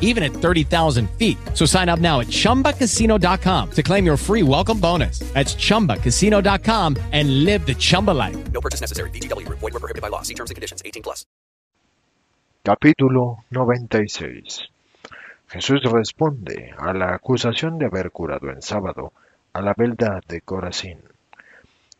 even 0.00 0.22
at 0.22 0.32
30,000 0.32 1.10
feet. 1.18 1.36
So 1.52 1.66
sign 1.66 1.90
up 1.90 1.98
now 1.98 2.20
at 2.20 2.28
chumbacasino.com 2.28 3.70
to 3.72 3.82
claim 3.82 4.06
your 4.06 4.16
free 4.16 4.42
welcome 4.42 4.80
bonus. 4.80 5.18
That's 5.34 5.54
chumbacasino.com 5.56 6.96
and 7.12 7.44
live 7.44 7.66
the 7.66 7.74
Chumba 7.74 8.12
life. 8.12 8.36
No 8.52 8.60
purchase 8.60 8.80
necessary. 8.80 9.10
VGW 9.10 9.46
Group. 9.46 9.58
Void 9.58 9.74
were 9.74 9.80
prohibited 9.80 10.02
by 10.02 10.08
law. 10.08 10.22
See 10.22 10.34
terms 10.34 10.50
and 10.50 10.54
conditions. 10.54 10.80
18 10.84 11.02
plus. 11.02 11.26
Capítulo 12.64 13.44
96 13.50 14.70
Jesús 15.48 15.82
responde 15.84 16.74
a 16.78 16.94
la 16.94 17.14
acusación 17.14 17.78
de 17.78 17.86
haber 17.86 18.10
curado 18.10 18.50
en 18.50 18.62
sábado 18.62 19.12
a 19.52 19.60
la 19.60 19.74
beldad 19.76 20.22
de 20.26 20.40
Corazín. 20.40 20.98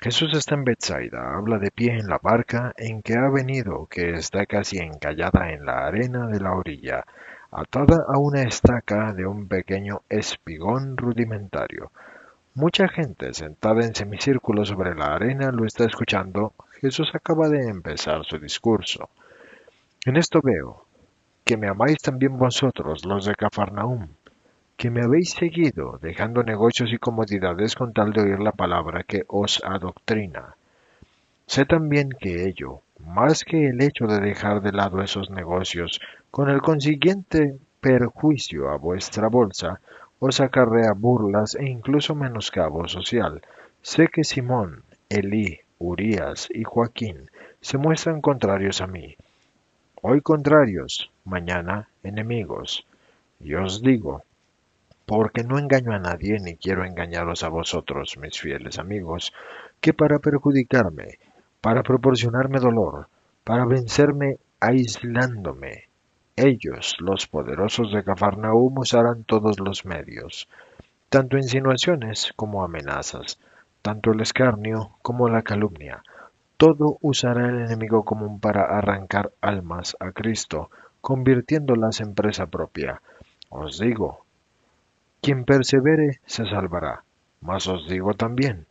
Jesús 0.00 0.34
está 0.34 0.54
en 0.54 0.64
Bethsaida, 0.64 1.36
habla 1.36 1.58
de 1.58 1.70
pie 1.70 1.92
en 1.92 2.08
la 2.08 2.18
barca 2.18 2.74
en 2.76 3.02
que 3.02 3.14
ha 3.14 3.28
venido, 3.28 3.86
que 3.86 4.14
está 4.14 4.46
casi 4.46 4.78
encallada 4.78 5.52
en 5.52 5.66
la 5.66 5.86
arena 5.86 6.26
de 6.26 6.40
la 6.40 6.52
orilla, 6.52 7.04
atada 7.54 8.04
a 8.08 8.18
una 8.18 8.42
estaca 8.42 9.12
de 9.12 9.24
un 9.26 9.46
pequeño 9.46 10.02
espigón 10.08 10.96
rudimentario. 10.96 11.92
Mucha 12.54 12.88
gente 12.88 13.32
sentada 13.32 13.84
en 13.84 13.94
semicírculo 13.94 14.64
sobre 14.64 14.96
la 14.96 15.14
arena 15.14 15.52
lo 15.52 15.64
está 15.64 15.84
escuchando. 15.84 16.52
Jesús 16.80 17.10
acaba 17.14 17.48
de 17.48 17.68
empezar 17.68 18.24
su 18.24 18.38
discurso. 18.38 19.08
En 20.04 20.16
esto 20.16 20.40
veo 20.42 20.84
que 21.44 21.56
me 21.56 21.68
amáis 21.68 21.98
también 21.98 22.36
vosotros, 22.38 23.04
los 23.04 23.24
de 23.24 23.36
Cafarnaúm, 23.36 24.08
que 24.76 24.90
me 24.90 25.02
habéis 25.02 25.30
seguido, 25.30 25.98
dejando 26.02 26.42
negocios 26.42 26.92
y 26.92 26.98
comodidades 26.98 27.76
con 27.76 27.92
tal 27.92 28.12
de 28.12 28.22
oír 28.22 28.40
la 28.40 28.52
palabra 28.52 29.04
que 29.04 29.24
os 29.28 29.62
adoctrina. 29.64 30.56
Sé 31.46 31.66
también 31.66 32.10
que 32.18 32.48
ello, 32.48 32.80
más 32.98 33.44
que 33.44 33.68
el 33.68 33.80
hecho 33.82 34.06
de 34.06 34.18
dejar 34.18 34.60
de 34.62 34.72
lado 34.72 35.02
esos 35.02 35.30
negocios, 35.30 36.00
con 36.34 36.50
el 36.50 36.62
consiguiente 36.62 37.56
perjuicio 37.80 38.68
a 38.68 38.76
vuestra 38.76 39.28
bolsa, 39.28 39.80
os 40.18 40.40
acarrea 40.40 40.92
burlas 40.92 41.54
e 41.54 41.64
incluso 41.64 42.16
menoscabo 42.16 42.88
social. 42.88 43.40
Sé 43.82 44.08
que 44.08 44.24
Simón, 44.24 44.82
Elí, 45.08 45.60
Urías 45.78 46.48
y 46.50 46.64
Joaquín 46.64 47.30
se 47.60 47.78
muestran 47.78 48.20
contrarios 48.20 48.80
a 48.80 48.88
mí. 48.88 49.16
Hoy 50.02 50.22
contrarios, 50.22 51.08
mañana 51.24 51.88
enemigos. 52.02 52.84
Y 53.38 53.54
os 53.54 53.80
digo, 53.80 54.24
porque 55.06 55.44
no 55.44 55.56
engaño 55.56 55.92
a 55.92 56.00
nadie 56.00 56.40
ni 56.40 56.56
quiero 56.56 56.84
engañaros 56.84 57.44
a 57.44 57.48
vosotros, 57.48 58.18
mis 58.18 58.40
fieles 58.40 58.80
amigos, 58.80 59.32
que 59.80 59.94
para 59.94 60.18
perjudicarme, 60.18 61.20
para 61.60 61.84
proporcionarme 61.84 62.58
dolor, 62.58 63.06
para 63.44 63.64
vencerme 63.66 64.38
aislándome, 64.58 65.93
ellos, 66.36 66.96
los 66.98 67.26
poderosos 67.26 67.92
de 67.92 68.02
Cafarnaúm, 68.02 68.78
usarán 68.78 69.24
todos 69.24 69.60
los 69.60 69.84
medios, 69.84 70.48
tanto 71.08 71.36
insinuaciones 71.36 72.32
como 72.36 72.64
amenazas, 72.64 73.38
tanto 73.82 74.12
el 74.12 74.20
escarnio 74.20 74.90
como 75.02 75.28
la 75.28 75.42
calumnia. 75.42 76.02
Todo 76.56 76.98
usará 77.00 77.48
el 77.48 77.60
enemigo 77.60 78.04
común 78.04 78.40
para 78.40 78.64
arrancar 78.64 79.32
almas 79.40 79.96
a 80.00 80.12
Cristo, 80.12 80.70
convirtiéndolas 81.00 82.00
en 82.00 82.14
presa 82.14 82.46
propia. 82.46 83.00
Os 83.50 83.78
digo, 83.78 84.24
quien 85.20 85.44
persevere 85.44 86.20
se 86.26 86.46
salvará. 86.46 87.04
Mas 87.40 87.66
os 87.66 87.86
digo 87.88 88.14
también, 88.14 88.66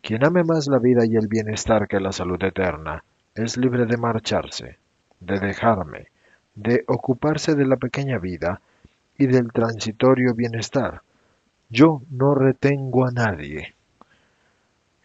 quien 0.00 0.24
ame 0.24 0.42
más 0.42 0.66
la 0.68 0.78
vida 0.78 1.04
y 1.04 1.16
el 1.16 1.28
bienestar 1.28 1.86
que 1.86 2.00
la 2.00 2.12
salud 2.12 2.42
eterna, 2.42 3.04
es 3.34 3.58
libre 3.58 3.84
de 3.84 3.98
marcharse, 3.98 4.78
de 5.20 5.38
dejarme, 5.38 6.08
de 6.60 6.84
ocuparse 6.88 7.54
de 7.54 7.64
la 7.64 7.76
pequeña 7.76 8.18
vida 8.18 8.60
y 9.16 9.26
del 9.26 9.50
transitorio 9.50 10.34
bienestar. 10.34 11.00
Yo 11.70 12.02
no 12.10 12.34
retengo 12.34 13.06
a 13.06 13.12
nadie. 13.12 13.74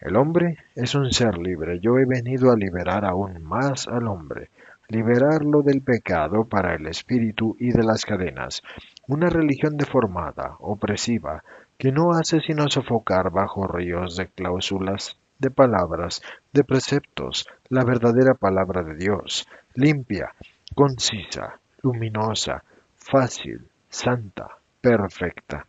El 0.01 0.17
hombre 0.17 0.57
es 0.75 0.95
un 0.95 1.13
ser 1.13 1.37
libre. 1.37 1.79
Yo 1.79 1.97
he 1.97 2.05
venido 2.05 2.51
a 2.51 2.57
liberar 2.57 3.05
aún 3.05 3.41
más 3.41 3.87
al 3.87 4.07
hombre, 4.07 4.49
liberarlo 4.89 5.61
del 5.61 5.81
pecado 5.81 6.43
para 6.43 6.75
el 6.75 6.87
espíritu 6.87 7.55
y 7.57 7.71
de 7.71 7.83
las 7.83 8.05
cadenas, 8.05 8.61
una 9.07 9.29
religión 9.29 9.77
deformada, 9.77 10.57
opresiva, 10.59 11.43
que 11.77 11.93
no 11.93 12.11
hace 12.11 12.41
sino 12.41 12.67
sofocar 12.67 13.31
bajo 13.31 13.65
ríos 13.65 14.17
de 14.17 14.27
cláusulas, 14.27 15.17
de 15.39 15.51
palabras, 15.51 16.21
de 16.51 16.65
preceptos, 16.65 17.47
la 17.69 17.83
verdadera 17.85 18.33
palabra 18.33 18.83
de 18.83 18.95
Dios, 18.95 19.47
limpia, 19.73 20.33
concisa, 20.73 21.59
luminosa, 21.83 22.63
fácil, 22.95 23.67
santa, 23.89 24.57
perfecta. 24.81 25.67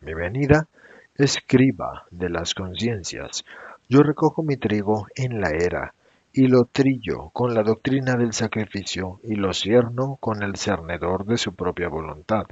Mi 0.00 0.14
venida 0.14 0.66
escriba 1.14 2.06
de 2.10 2.28
las 2.28 2.54
conciencias. 2.54 3.44
Yo 3.88 4.02
recojo 4.02 4.42
mi 4.42 4.56
trigo 4.56 5.06
en 5.14 5.40
la 5.40 5.50
era, 5.50 5.94
y 6.32 6.46
lo 6.48 6.64
trillo 6.64 7.30
con 7.30 7.54
la 7.54 7.62
doctrina 7.62 8.16
del 8.16 8.32
sacrificio, 8.32 9.20
y 9.22 9.34
lo 9.34 9.52
cierno 9.52 10.16
con 10.20 10.42
el 10.42 10.56
cernedor 10.56 11.26
de 11.26 11.36
su 11.36 11.54
propia 11.54 11.88
voluntad. 11.88 12.46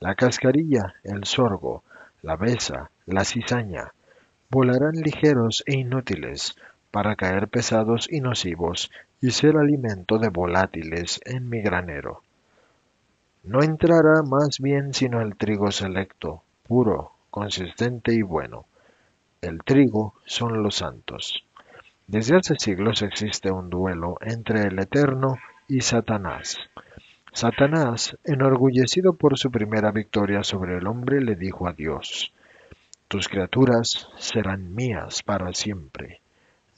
La 0.00 0.14
cascarilla, 0.14 0.94
el 1.02 1.24
sorgo, 1.24 1.82
la 2.22 2.36
besa, 2.36 2.90
la 3.06 3.24
cizaña, 3.24 3.92
volarán 4.50 4.94
ligeros 4.96 5.62
e 5.66 5.78
inútiles, 5.78 6.56
para 6.90 7.16
caer 7.16 7.48
pesados 7.48 8.08
y 8.10 8.20
nocivos, 8.20 8.90
y 9.20 9.30
ser 9.30 9.56
alimento 9.56 10.18
de 10.18 10.28
volátiles 10.28 11.20
en 11.24 11.48
mi 11.48 11.60
granero. 11.60 12.22
No 13.42 13.62
entrará 13.62 14.22
más 14.22 14.58
bien 14.58 14.92
sino 14.92 15.20
el 15.20 15.36
trigo 15.36 15.70
selecto, 15.70 16.42
puro, 16.66 17.12
consistente 17.30 18.12
y 18.12 18.22
bueno. 18.22 18.66
El 19.40 19.62
trigo 19.62 20.14
son 20.24 20.62
los 20.62 20.76
santos. 20.76 21.44
Desde 22.06 22.36
hace 22.36 22.56
siglos 22.58 23.02
existe 23.02 23.50
un 23.50 23.70
duelo 23.70 24.16
entre 24.20 24.62
el 24.62 24.78
Eterno 24.78 25.38
y 25.68 25.80
Satanás. 25.80 26.58
Satanás, 27.32 28.16
enorgullecido 28.24 29.12
por 29.12 29.38
su 29.38 29.50
primera 29.50 29.90
victoria 29.90 30.42
sobre 30.42 30.78
el 30.78 30.86
hombre, 30.86 31.20
le 31.20 31.36
dijo 31.36 31.68
a 31.68 31.72
Dios, 31.72 32.32
Tus 33.08 33.28
criaturas 33.28 34.08
serán 34.18 34.74
mías 34.74 35.22
para 35.22 35.52
siempre. 35.52 36.20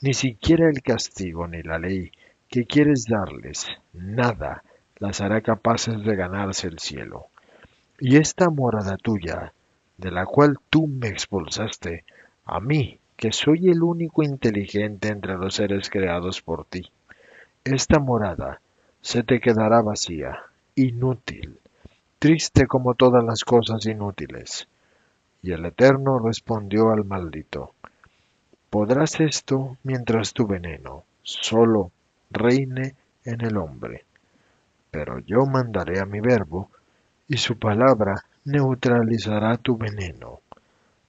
Ni 0.01 0.13
siquiera 0.13 0.69
el 0.69 0.81
castigo 0.81 1.47
ni 1.47 1.61
la 1.61 1.79
ley 1.79 2.11
que 2.49 2.65
quieres 2.65 3.05
darles, 3.05 3.67
nada 3.93 4.63
las 4.97 5.21
hará 5.21 5.41
capaces 5.41 6.03
de 6.03 6.15
ganarse 6.15 6.67
el 6.67 6.79
cielo. 6.79 7.27
Y 7.99 8.17
esta 8.17 8.49
morada 8.49 8.97
tuya, 8.97 9.53
de 9.97 10.11
la 10.11 10.25
cual 10.25 10.57
tú 10.69 10.87
me 10.87 11.09
expulsaste, 11.09 12.05
a 12.45 12.59
mí, 12.59 12.99
que 13.15 13.31
soy 13.31 13.69
el 13.69 13.83
único 13.83 14.23
inteligente 14.23 15.09
entre 15.09 15.35
los 15.35 15.55
seres 15.55 15.89
creados 15.89 16.41
por 16.41 16.65
ti, 16.65 16.89
esta 17.63 17.99
morada 17.99 18.61
se 19.01 19.23
te 19.23 19.39
quedará 19.39 19.81
vacía, 19.81 20.39
inútil, 20.75 21.59
triste 22.17 22.65
como 22.65 22.95
todas 22.95 23.23
las 23.23 23.43
cosas 23.43 23.85
inútiles. 23.85 24.67
Y 25.43 25.51
el 25.51 25.65
Eterno 25.65 26.19
respondió 26.19 26.89
al 26.89 27.05
maldito, 27.05 27.73
Podrás 28.69 29.19
esto 29.19 29.77
mientras 29.83 30.33
tu 30.33 30.47
veneno 30.47 31.03
solo 31.23 31.91
reine 32.29 32.95
en 33.25 33.41
el 33.41 33.57
hombre. 33.57 34.05
Pero 34.91 35.19
yo 35.19 35.45
mandaré 35.45 35.99
a 35.99 36.05
mi 36.05 36.19
verbo, 36.19 36.69
y 37.27 37.37
su 37.37 37.57
palabra 37.59 38.23
neutralizará 38.45 39.57
tu 39.57 39.77
veneno, 39.77 40.39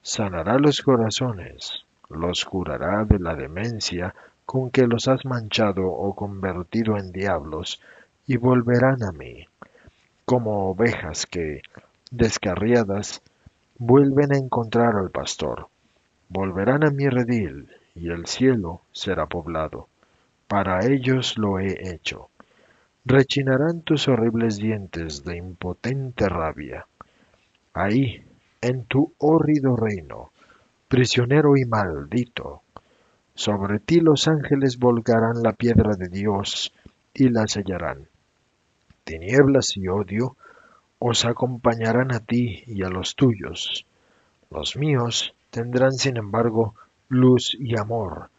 sanará 0.01 0.59
los 0.59 0.81
corazones, 0.81 1.83
los 2.09 2.45
curará 2.45 3.05
de 3.05 3.19
la 3.19 3.35
demencia 3.35 4.13
con 4.45 4.69
que 4.69 4.85
los 4.85 5.07
has 5.07 5.25
manchado 5.25 5.87
o 5.87 6.13
convertido 6.15 6.97
en 6.97 7.11
diablos, 7.11 7.81
y 8.27 8.37
volverán 8.37 9.03
a 9.03 9.11
mí, 9.11 9.47
como 10.25 10.69
ovejas 10.69 11.25
que, 11.25 11.61
descarriadas, 12.11 13.21
vuelven 13.77 14.33
a 14.33 14.37
encontrar 14.37 14.95
al 14.95 15.09
pastor. 15.09 15.67
Volverán 16.29 16.83
a 16.83 16.91
mi 16.91 17.09
redil, 17.09 17.69
y 17.95 18.09
el 18.09 18.27
cielo 18.27 18.81
será 18.91 19.25
poblado. 19.25 19.87
Para 20.51 20.85
ellos 20.85 21.37
lo 21.37 21.59
he 21.59 21.93
hecho. 21.93 22.29
Rechinarán 23.05 23.83
tus 23.83 24.09
horribles 24.09 24.57
dientes 24.57 25.23
de 25.23 25.37
impotente 25.37 26.27
rabia. 26.27 26.87
Ahí, 27.73 28.21
en 28.59 28.83
tu 28.83 29.13
hórrido 29.19 29.77
reino, 29.77 30.33
prisionero 30.89 31.55
y 31.55 31.63
maldito, 31.63 32.63
sobre 33.33 33.79
ti 33.79 34.01
los 34.01 34.27
ángeles 34.27 34.77
volcarán 34.77 35.41
la 35.41 35.53
piedra 35.53 35.95
de 35.95 36.09
Dios 36.09 36.73
y 37.13 37.29
la 37.29 37.47
sellarán. 37.47 38.09
Tinieblas 39.05 39.77
y 39.77 39.87
odio 39.87 40.35
os 40.99 41.23
acompañarán 41.23 42.11
a 42.11 42.19
ti 42.19 42.65
y 42.67 42.83
a 42.83 42.89
los 42.89 43.15
tuyos. 43.15 43.85
Los 44.49 44.75
míos 44.75 45.33
tendrán, 45.49 45.93
sin 45.93 46.17
embargo, 46.17 46.75
luz 47.07 47.55
y 47.57 47.79
amor, 47.79 48.29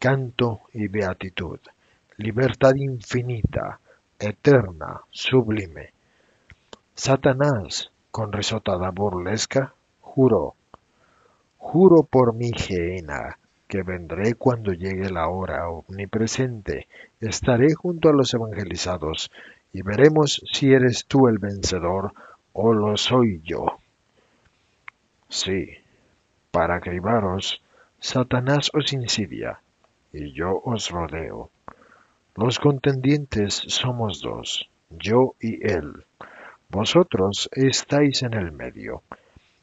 canto 0.00 0.62
y 0.72 0.88
beatitud, 0.88 1.58
libertad 2.16 2.74
infinita, 2.74 3.78
eterna, 4.18 5.02
sublime. 5.10 5.92
Satanás, 6.94 7.90
con 8.10 8.32
risotada 8.32 8.90
burlesca, 8.92 9.74
juró, 10.00 10.54
juro 11.58 12.02
por 12.04 12.34
mi 12.34 12.50
gehenna, 12.50 13.36
que 13.68 13.82
vendré 13.82 14.36
cuando 14.36 14.72
llegue 14.72 15.10
la 15.10 15.28
hora 15.28 15.68
omnipresente, 15.68 16.88
estaré 17.20 17.74
junto 17.74 18.08
a 18.08 18.14
los 18.14 18.32
evangelizados, 18.32 19.30
y 19.70 19.82
veremos 19.82 20.42
si 20.50 20.72
eres 20.72 21.04
tú 21.04 21.28
el 21.28 21.36
vencedor 21.36 22.14
o 22.54 22.72
lo 22.72 22.96
soy 22.96 23.42
yo. 23.44 23.66
Sí, 25.28 25.68
para 26.50 26.80
cribaros, 26.80 27.62
Satanás 27.98 28.70
os 28.72 28.94
insidia, 28.94 29.60
y 30.12 30.32
yo 30.32 30.60
os 30.64 30.90
rodeo. 30.90 31.50
Los 32.36 32.58
contendientes 32.58 33.54
somos 33.54 34.20
dos, 34.20 34.68
yo 34.90 35.34
y 35.40 35.66
él. 35.66 36.04
Vosotros 36.68 37.48
estáis 37.52 38.22
en 38.22 38.34
el 38.34 38.52
medio. 38.52 39.02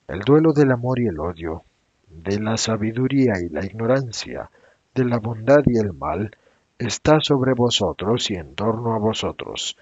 El 0.08 0.20
duelo 0.20 0.54
del 0.54 0.72
amor 0.72 1.00
y 1.00 1.08
el 1.08 1.20
odio, 1.20 1.64
de 2.10 2.40
la 2.40 2.58
sabiduría 2.58 3.34
y 3.42 3.50
la 3.50 3.66
ignorancia, 3.66 4.50
de 4.94 5.06
la 5.06 5.20
bondad 5.20 5.64
y 5.66 5.78
el 5.78 5.94
mal, 5.94 6.36
está 6.78 7.20
sobre 7.20 7.54
vosotros 7.54 8.30
y 8.30 8.36
en 8.36 8.56
torno 8.56 8.94
a 8.94 9.00
vosotros. 9.00 9.78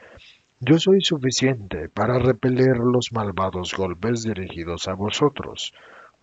Yo 0.60 0.80
soy 0.80 1.02
suficiente 1.02 1.90
para 1.90 2.18
repeler 2.18 2.78
los 2.78 3.12
malvados 3.12 3.74
golpes 3.76 4.24
dirigidos 4.24 4.88
a 4.88 4.94
vosotros. 4.94 5.74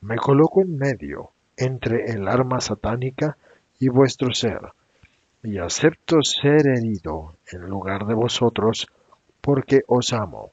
Me 0.00 0.17
coloco 0.17 0.62
en 0.62 0.77
medio, 0.79 1.31
entre 1.56 2.12
el 2.12 2.27
arma 2.29 2.61
satánica 2.61 3.37
y 3.82 3.88
vuestro 3.88 4.32
ser, 4.32 4.61
y 5.43 5.58
acepto 5.58 6.23
ser 6.23 6.69
herido 6.69 7.34
en 7.50 7.62
lugar 7.62 8.06
de 8.06 8.14
vosotros, 8.14 8.87
porque 9.40 9.82
os 9.88 10.12
amo. 10.12 10.52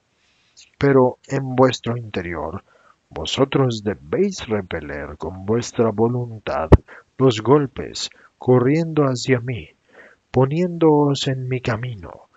Pero 0.79 1.19
en 1.27 1.55
vuestro 1.55 1.95
interior, 1.95 2.63
vosotros 3.07 3.83
debéis 3.83 4.47
repeler 4.47 5.15
con 5.17 5.45
vuestra 5.45 5.91
voluntad 5.91 6.69
los 7.19 7.41
golpes, 7.41 8.09
corriendo 8.39 9.03
hacia 9.03 9.39
mí, 9.39 9.69
poniéndoos 10.31 11.27
en 11.27 11.47
mi 11.47 11.61
camino, 11.61 12.29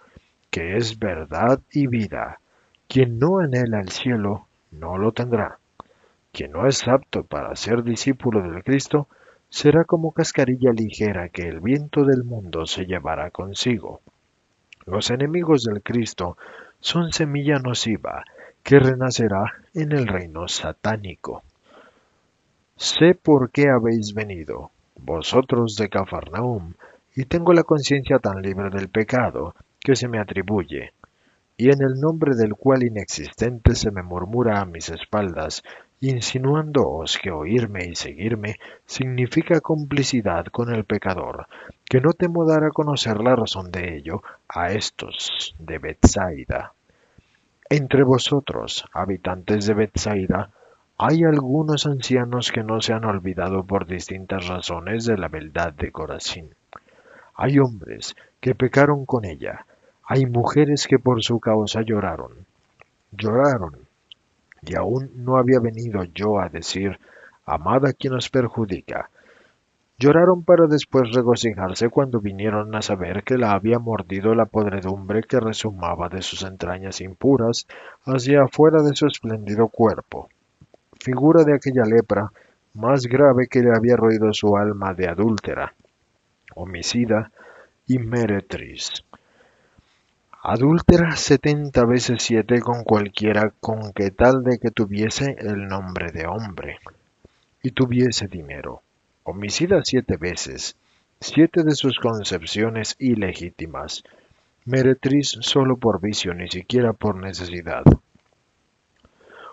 que 0.50 0.76
es 0.76 0.98
verdad 0.98 1.58
y 1.72 1.86
vida. 1.86 2.38
Quien 2.86 3.18
no 3.18 3.38
anhela 3.38 3.80
el 3.80 3.88
cielo, 3.88 4.46
no 4.70 4.98
lo 4.98 5.12
tendrá. 5.12 5.58
Quien 6.32 6.52
no 6.52 6.66
es 6.66 6.86
apto 6.86 7.24
para 7.24 7.56
ser 7.56 7.82
discípulo 7.82 8.42
del 8.42 8.62
Cristo, 8.62 9.08
será 9.52 9.84
como 9.84 10.12
cascarilla 10.12 10.72
ligera 10.72 11.28
que 11.28 11.42
el 11.42 11.60
viento 11.60 12.06
del 12.06 12.24
mundo 12.24 12.64
se 12.64 12.86
llevará 12.86 13.30
consigo. 13.30 14.00
Los 14.86 15.10
enemigos 15.10 15.64
del 15.64 15.82
Cristo 15.82 16.38
son 16.80 17.12
semilla 17.12 17.58
nociva 17.58 18.24
que 18.62 18.78
renacerá 18.78 19.52
en 19.74 19.92
el 19.92 20.06
reino 20.06 20.48
satánico. 20.48 21.42
Sé 22.76 23.14
por 23.14 23.50
qué 23.50 23.68
habéis 23.68 24.14
venido, 24.14 24.70
vosotros 24.96 25.76
de 25.76 25.90
Cafarnaum, 25.90 26.72
y 27.14 27.26
tengo 27.26 27.52
la 27.52 27.62
conciencia 27.62 28.18
tan 28.20 28.40
libre 28.40 28.70
del 28.70 28.88
pecado 28.88 29.54
que 29.80 29.96
se 29.96 30.08
me 30.08 30.18
atribuye, 30.18 30.94
y 31.58 31.68
en 31.68 31.82
el 31.82 32.00
nombre 32.00 32.34
del 32.34 32.54
cual 32.54 32.84
inexistente 32.84 33.74
se 33.74 33.90
me 33.90 34.02
murmura 34.02 34.60
a 34.60 34.64
mis 34.64 34.88
espaldas, 34.88 35.62
insinuándoos 36.02 37.16
que 37.16 37.30
oírme 37.30 37.84
y 37.84 37.94
seguirme 37.94 38.56
significa 38.84 39.60
complicidad 39.60 40.46
con 40.46 40.74
el 40.74 40.84
pecador, 40.84 41.46
que 41.84 42.00
no 42.00 42.12
temo 42.12 42.44
dar 42.44 42.64
a 42.64 42.70
conocer 42.70 43.20
la 43.20 43.36
razón 43.36 43.70
de 43.70 43.96
ello 43.96 44.20
a 44.48 44.72
estos 44.72 45.54
de 45.60 45.78
Bethsaida. 45.78 46.72
Entre 47.70 48.02
vosotros, 48.02 48.84
habitantes 48.92 49.64
de 49.66 49.74
Bethsaida, 49.74 50.50
hay 50.98 51.22
algunos 51.22 51.86
ancianos 51.86 52.50
que 52.50 52.64
no 52.64 52.80
se 52.80 52.92
han 52.92 53.04
olvidado 53.04 53.64
por 53.64 53.86
distintas 53.86 54.48
razones 54.48 55.04
de 55.06 55.16
la 55.16 55.28
beldad 55.28 55.72
de 55.72 55.92
Corazín. 55.92 56.50
Hay 57.36 57.60
hombres 57.60 58.16
que 58.40 58.56
pecaron 58.56 59.06
con 59.06 59.24
ella, 59.24 59.66
hay 60.04 60.26
mujeres 60.26 60.88
que 60.88 60.98
por 60.98 61.22
su 61.22 61.38
causa 61.38 61.82
lloraron. 61.82 62.44
Lloraron 63.12 63.81
y 64.64 64.76
aún 64.76 65.10
no 65.16 65.36
había 65.36 65.58
venido 65.60 66.04
yo 66.04 66.40
a 66.40 66.48
decir, 66.48 66.98
amada 67.44 67.92
quien 67.92 68.14
os 68.14 68.30
perjudica. 68.30 69.10
Lloraron 69.98 70.44
para 70.44 70.66
después 70.66 71.12
regocijarse 71.12 71.88
cuando 71.88 72.20
vinieron 72.20 72.74
a 72.74 72.82
saber 72.82 73.22
que 73.22 73.36
la 73.38 73.52
había 73.52 73.78
mordido 73.78 74.34
la 74.34 74.46
podredumbre 74.46 75.22
que 75.22 75.38
resumaba 75.38 76.08
de 76.08 76.22
sus 76.22 76.42
entrañas 76.42 77.00
impuras 77.00 77.66
hacia 78.04 78.44
afuera 78.44 78.82
de 78.82 78.96
su 78.96 79.06
espléndido 79.06 79.68
cuerpo, 79.68 80.28
figura 81.00 81.44
de 81.44 81.54
aquella 81.54 81.84
lepra 81.84 82.32
más 82.74 83.06
grave 83.06 83.48
que 83.48 83.60
le 83.60 83.76
había 83.76 83.96
roído 83.96 84.32
su 84.32 84.56
alma 84.56 84.94
de 84.94 85.08
adúltera, 85.08 85.74
homicida 86.54 87.30
y 87.86 87.98
meretriz 87.98 89.04
adúltera 90.44 91.14
setenta 91.14 91.84
veces 91.84 92.24
siete 92.24 92.60
con 92.60 92.82
cualquiera 92.82 93.52
con 93.60 93.92
que 93.92 94.10
tal 94.10 94.42
de 94.42 94.58
que 94.58 94.72
tuviese 94.72 95.36
el 95.38 95.68
nombre 95.68 96.10
de 96.10 96.26
hombre 96.26 96.80
y 97.62 97.70
tuviese 97.70 98.26
dinero, 98.26 98.82
homicida 99.22 99.82
siete 99.84 100.16
veces, 100.16 100.74
siete 101.20 101.62
de 101.62 101.76
sus 101.76 102.00
concepciones 102.00 102.96
ilegítimas, 102.98 104.02
meretriz 104.64 105.38
solo 105.42 105.76
por 105.76 106.00
vicio, 106.00 106.34
ni 106.34 106.48
siquiera 106.48 106.92
por 106.92 107.14
necesidad. 107.14 107.84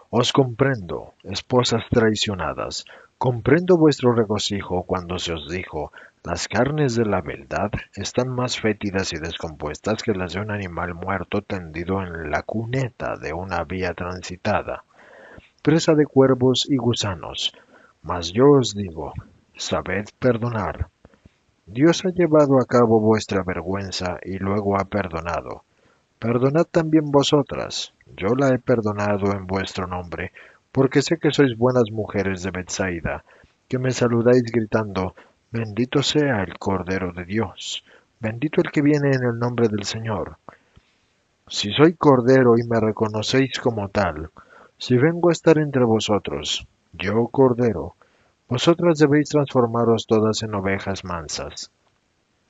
Os 0.10 0.34
comprendo, 0.34 1.14
esposas 1.24 1.84
traicionadas, 1.92 2.86
comprendo 3.20 3.78
vuestro 3.78 4.14
regocijo 4.14 4.82
cuando 4.82 5.20
se 5.20 5.34
os 5.34 5.48
dijo, 5.52 5.92
las 6.24 6.50
carnes 6.50 6.96
de 6.96 7.06
la 7.06 7.22
beldad 7.22 7.72
están 7.96 8.28
más 8.28 8.60
fétidas 8.60 9.14
y 9.14 9.18
descompuestas 9.18 10.04
que 10.04 10.14
las 10.14 10.34
de 10.34 10.42
un 10.42 10.52
animal 10.52 10.94
muerto 10.94 11.42
tendido 11.42 12.02
en 12.04 12.30
la 12.30 12.44
cuneta 12.44 13.16
de 13.16 13.32
una 13.32 13.64
vía 13.64 13.94
transitada, 13.94 14.84
presa 15.62 15.96
de 15.96 16.06
cuervos 16.06 16.68
y 16.70 16.76
gusanos. 16.76 17.54
Mas 18.02 18.34
yo 18.34 18.52
os 18.52 18.76
digo, 18.76 19.14
sabed 19.56 20.10
perdonar. 20.20 20.90
Dios 21.66 22.04
ha 22.04 22.10
llevado 22.10 22.60
a 22.60 22.66
cabo 22.66 23.00
vuestra 23.00 23.44
vergüenza 23.44 24.20
y 24.24 24.40
luego 24.40 24.78
ha 24.78 24.86
perdonado. 24.86 25.64
Perdonad 26.20 26.66
también 26.66 27.12
vosotras. 27.12 27.94
Yo 28.18 28.36
la 28.36 28.50
he 28.50 28.60
perdonado 28.60 29.32
en 29.32 29.48
vuestro 29.48 29.88
nombre, 29.88 30.34
porque 30.74 31.02
sé 31.02 31.18
que 31.18 31.32
sois 31.32 31.58
buenas 31.58 31.92
mujeres 31.92 32.44
de 32.44 32.52
Bethsaida, 32.52 33.24
que 33.70 33.80
me 33.80 33.92
saludáis 33.92 34.44
gritando, 34.52 35.16
Bendito 35.52 36.04
sea 36.04 36.44
el 36.44 36.60
Cordero 36.60 37.12
de 37.12 37.26
Dios, 37.26 37.84
bendito 38.20 38.62
el 38.62 38.70
que 38.72 38.84
viene 38.84 39.10
en 39.16 39.24
el 39.24 39.40
nombre 39.40 39.68
del 39.68 39.84
Señor. 39.84 40.38
Si 41.48 41.72
soy 41.72 41.96
Cordero 41.96 42.56
y 42.60 42.68
me 42.68 42.80
reconocéis 42.80 43.58
como 43.58 43.90
tal, 43.90 44.30
si 44.78 44.96
vengo 44.96 45.30
a 45.30 45.32
estar 45.32 45.58
entre 45.58 45.84
vosotros, 45.86 46.68
yo 46.94 47.28
Cordero, 47.30 47.96
vosotras 48.48 49.00
debéis 49.00 49.30
transformaros 49.30 50.06
todas 50.06 50.44
en 50.44 50.54
ovejas 50.54 51.04
mansas, 51.04 51.72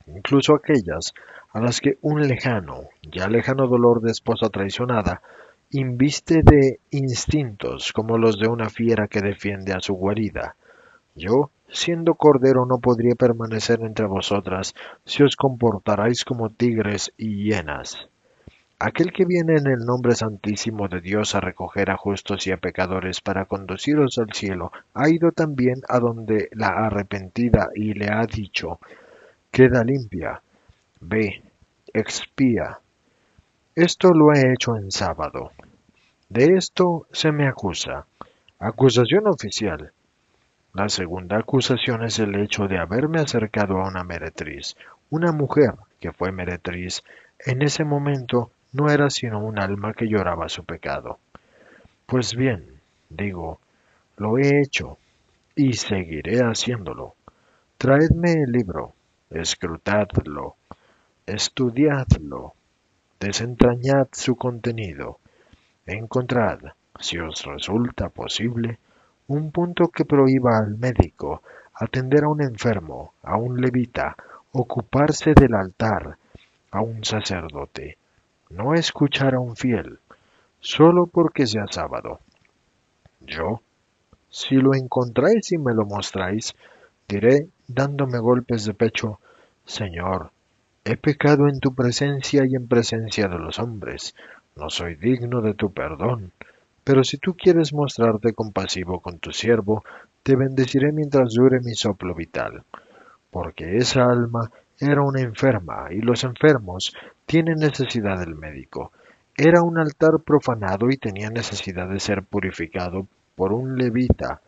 incluso 0.05 0.53
aquellas 0.53 1.13
a 1.53 1.61
las 1.61 1.79
que 1.79 1.97
un 2.01 2.27
lejano, 2.27 2.89
ya 3.01 3.29
lejano 3.29 3.67
dolor 3.67 4.01
de 4.01 4.11
esposa 4.11 4.49
traicionada, 4.49 5.21
inviste 5.71 6.41
de 6.43 6.81
instintos 6.91 7.93
como 7.93 8.17
los 8.17 8.37
de 8.37 8.49
una 8.49 8.69
fiera 8.69 9.07
que 9.07 9.21
defiende 9.21 9.71
a 9.71 9.79
su 9.79 9.93
guarida. 9.93 10.57
Yo 11.15 11.49
siendo 11.71 12.15
cordero 12.15 12.65
no 12.65 12.79
podría 12.79 13.15
permanecer 13.15 13.81
entre 13.81 14.05
vosotras 14.05 14.73
si 15.05 15.23
os 15.23 15.35
comportarais 15.35 16.25
como 16.25 16.49
tigres 16.49 17.13
y 17.17 17.43
hienas. 17.43 18.09
Aquel 18.81 19.11
que 19.11 19.25
viene 19.25 19.57
en 19.57 19.67
el 19.67 19.79
nombre 19.85 20.15
santísimo 20.15 20.87
de 20.87 21.01
Dios 21.01 21.35
a 21.35 21.41
recoger 21.41 21.91
a 21.91 21.97
justos 21.97 22.47
y 22.47 22.51
a 22.51 22.57
pecadores 22.57 23.19
para 23.19 23.43
conduciros 23.43 24.17
al 24.19 24.31
cielo, 24.33 24.71
ha 24.93 25.09
ido 25.09 25.33
también 25.33 25.81
a 25.89 25.99
donde 25.99 26.47
la 26.53 26.69
arrepentida 26.69 27.67
y 27.75 27.93
le 27.93 28.07
ha 28.07 28.25
dicho, 28.25 28.79
queda 29.51 29.83
limpia, 29.83 30.41
ve, 31.01 31.43
expía. 31.93 32.79
Esto 33.75 34.13
lo 34.13 34.33
he 34.33 34.53
hecho 34.53 34.77
en 34.77 34.91
sábado. 34.91 35.51
De 36.29 36.55
esto 36.55 37.05
se 37.11 37.33
me 37.33 37.47
acusa. 37.47 38.05
Acusación 38.59 39.27
oficial. 39.27 39.91
La 40.79 40.87
segunda 40.87 41.37
acusación 41.39 42.05
es 42.05 42.19
el 42.19 42.35
hecho 42.35 42.69
de 42.69 42.77
haberme 42.77 43.19
acercado 43.19 43.81
a 43.81 43.89
una 43.89 44.05
meretriz, 44.05 44.77
una 45.09 45.33
mujer 45.33 45.73
que 45.99 46.13
fue 46.13 46.31
meretriz. 46.31 47.03
En 47.37 47.61
ese 47.63 47.83
momento 47.83 48.51
no 48.71 48.89
era 48.89 49.09
sino 49.09 49.43
un 49.43 49.59
alma 49.59 49.93
que 49.93 50.07
lloraba 50.07 50.47
su 50.47 50.63
pecado. 50.63 51.19
Pues 52.05 52.33
bien, 52.33 52.79
digo, 53.09 53.59
lo 54.15 54.37
he 54.37 54.61
hecho 54.61 54.97
y 55.53 55.73
seguiré 55.73 56.39
haciéndolo. 56.39 57.15
Traedme 57.77 58.43
el 58.43 58.53
libro, 58.53 58.93
escrutadlo, 59.31 60.55
estudiadlo, 61.25 62.53
desentrañad 63.19 64.07
su 64.13 64.37
contenido, 64.37 65.19
encontrad, 65.85 66.59
si 67.01 67.17
os 67.17 67.43
resulta 67.43 68.07
posible, 68.07 68.79
un 69.29 69.51
punto 69.51 69.89
que 69.89 70.05
prohíba 70.05 70.57
al 70.57 70.77
médico 70.77 71.43
atender 71.73 72.23
a 72.23 72.29
un 72.29 72.41
enfermo, 72.41 73.13
a 73.21 73.37
un 73.37 73.61
levita, 73.61 74.15
ocuparse 74.51 75.33
del 75.35 75.53
altar, 75.53 76.17
a 76.71 76.81
un 76.81 77.05
sacerdote, 77.05 77.97
no 78.49 78.73
escuchar 78.73 79.35
a 79.35 79.39
un 79.39 79.55
fiel, 79.55 79.99
solo 80.59 81.05
porque 81.05 81.45
sea 81.45 81.67
sábado. 81.69 82.19
Yo, 83.21 83.61
si 84.31 84.55
lo 84.55 84.73
encontráis 84.73 85.51
y 85.51 85.59
me 85.59 85.75
lo 85.75 85.85
mostráis, 85.85 86.55
diré, 87.07 87.49
dándome 87.67 88.17
golpes 88.17 88.65
de 88.65 88.73
pecho, 88.73 89.19
Señor, 89.63 90.31
he 90.85 90.97
pecado 90.97 91.47
en 91.47 91.59
tu 91.59 91.75
presencia 91.75 92.45
y 92.47 92.55
en 92.55 92.67
presencia 92.67 93.27
de 93.27 93.37
los 93.37 93.59
hombres, 93.59 94.15
no 94.55 94.71
soy 94.71 94.95
digno 94.95 95.41
de 95.41 95.53
tu 95.53 95.71
perdón, 95.71 96.31
pero 96.83 97.03
si 97.03 97.17
tú 97.17 97.35
quieres 97.35 97.73
mostrarte 97.73 98.33
compasivo 98.33 98.99
con 98.99 99.19
tu 99.19 99.31
siervo, 99.31 99.83
te 100.23 100.35
bendeciré 100.35 100.91
mientras 100.91 101.33
dure 101.33 101.59
mi 101.59 101.73
soplo 101.73 102.13
vital, 102.13 102.63
porque 103.31 103.77
esa 103.77 104.05
alma 104.05 104.51
era 104.79 105.01
una 105.01 105.21
enferma 105.21 105.87
y 105.91 106.01
los 106.01 106.23
enfermos 106.23 106.95
tienen 107.25 107.55
necesidad 107.55 108.19
del 108.19 108.35
médico. 108.35 108.91
Era 109.35 109.61
un 109.61 109.77
altar 109.77 110.19
profanado 110.25 110.89
y 110.89 110.97
tenía 110.97 111.29
necesidad 111.29 111.87
de 111.87 111.99
ser 111.99 112.23
purificado 112.23 113.07
por 113.35 113.53
un 113.53 113.77
levita. 113.77 114.41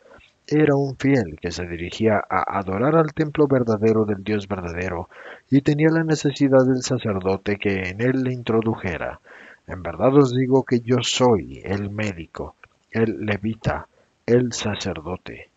Era 0.47 0.75
un 0.75 0.97
fiel 0.97 1.37
que 1.39 1.51
se 1.51 1.65
dirigía 1.65 2.21
a 2.29 2.59
adorar 2.59 2.95
al 2.95 3.13
templo 3.13 3.47
verdadero 3.47 4.05
del 4.05 4.23
Dios 4.23 4.47
verdadero 4.47 5.07
y 5.49 5.61
tenía 5.61 5.89
la 5.89 6.03
necesidad 6.03 6.65
del 6.65 6.81
sacerdote 6.81 7.57
que 7.57 7.89
en 7.89 8.01
él 8.01 8.23
le 8.23 8.33
introdujera. 8.33 9.19
En 9.67 9.83
verdad 9.83 10.15
os 10.15 10.35
digo 10.35 10.63
que 10.63 10.79
yo 10.79 10.97
soy 11.01 11.61
el 11.63 11.89
médico, 11.89 12.55
el 12.91 13.25
levita, 13.25 13.87
el 14.25 14.53
sacerdote. 14.53 15.49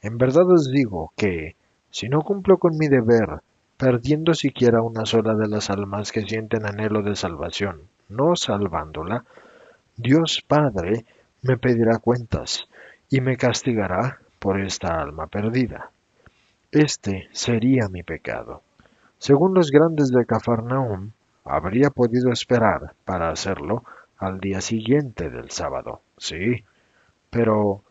En 0.00 0.18
verdad 0.18 0.50
os 0.50 0.70
digo 0.70 1.12
que, 1.16 1.56
si 1.90 2.08
no 2.08 2.22
cumplo 2.22 2.58
con 2.58 2.76
mi 2.78 2.88
deber, 2.88 3.40
perdiendo 3.76 4.34
siquiera 4.34 4.82
una 4.82 5.06
sola 5.06 5.34
de 5.34 5.48
las 5.48 5.70
almas 5.70 6.12
que 6.12 6.22
sienten 6.22 6.66
anhelo 6.66 7.02
de 7.02 7.16
salvación, 7.16 7.82
no 8.08 8.36
salvándola, 8.36 9.24
Dios 9.96 10.42
Padre 10.46 11.04
me 11.42 11.56
pedirá 11.56 11.98
cuentas 11.98 12.68
y 13.10 13.20
me 13.20 13.36
castigará 13.36 14.18
por 14.38 14.60
esta 14.60 15.00
alma 15.00 15.26
perdida. 15.26 15.90
Este 16.70 17.28
sería 17.32 17.88
mi 17.88 18.02
pecado. 18.02 18.62
Según 19.18 19.54
los 19.54 19.70
grandes 19.70 20.10
de 20.10 20.26
Cafarnaum, 20.26 21.10
habría 21.48 21.90
podido 21.90 22.30
esperar 22.30 22.94
para 23.04 23.30
hacerlo 23.30 23.84
al 24.18 24.40
día 24.40 24.60
siguiente 24.60 25.30
del 25.30 25.50
sábado, 25.50 26.00
sí, 26.16 26.64
pero 27.30 27.82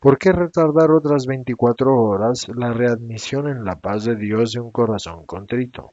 ¿por 0.00 0.18
qué 0.18 0.32
retardar 0.32 0.90
otras 0.90 1.26
veinticuatro 1.26 1.94
horas 1.94 2.48
la 2.54 2.72
readmisión 2.72 3.48
en 3.48 3.64
la 3.64 3.76
paz 3.76 4.04
de 4.04 4.16
Dios 4.16 4.52
de 4.52 4.60
un 4.60 4.70
corazón 4.70 5.24
contrito? 5.24 5.92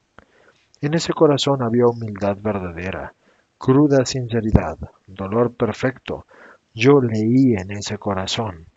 En 0.81 0.93
ese 0.93 1.13
corazón 1.13 1.61
había 1.61 1.87
humildad 1.87 2.37
verdadera, 2.41 3.13
cruda 3.57 4.05
sinceridad, 4.05 4.77
dolor 5.05 5.53
perfecto. 5.53 6.25
Yo 6.73 7.01
leí 7.01 7.55
en 7.55 7.71
ese 7.71 7.97
corazón. 7.97 8.67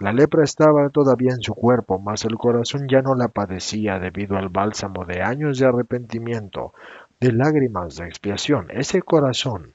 La 0.00 0.12
lepra 0.12 0.44
estaba 0.44 0.88
todavía 0.90 1.32
en 1.32 1.42
su 1.42 1.54
cuerpo, 1.54 1.98
mas 1.98 2.24
el 2.24 2.36
corazón 2.36 2.88
ya 2.88 3.02
no 3.02 3.14
la 3.14 3.28
padecía 3.28 3.98
debido 3.98 4.36
al 4.36 4.48
bálsamo 4.48 5.04
de 5.04 5.22
años 5.22 5.58
de 5.58 5.66
arrepentimiento, 5.66 6.72
de 7.20 7.32
lágrimas 7.32 7.96
de 7.96 8.06
expiación, 8.06 8.68
ese 8.70 9.02
corazón, 9.02 9.72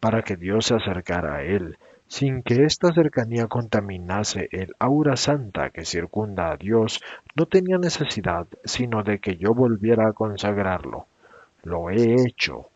para 0.00 0.22
que 0.22 0.36
Dios 0.36 0.66
se 0.66 0.76
acercara 0.76 1.36
a 1.36 1.42
él, 1.42 1.76
sin 2.08 2.42
que 2.42 2.64
esta 2.64 2.92
cercanía 2.92 3.48
contaminase 3.48 4.48
el 4.52 4.74
aura 4.78 5.16
santa 5.16 5.70
que 5.70 5.84
circunda 5.84 6.52
a 6.52 6.56
Dios, 6.56 7.02
no 7.34 7.46
tenía 7.46 7.78
necesidad 7.78 8.46
sino 8.64 9.02
de 9.02 9.18
que 9.18 9.36
yo 9.36 9.52
volviera 9.52 10.08
a 10.08 10.12
consagrarlo. 10.12 11.06
Lo 11.64 11.90
he 11.90 12.14
hecho. 12.22 12.70